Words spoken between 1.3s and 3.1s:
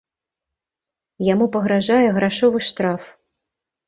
Яму пагражае грашовы штраф.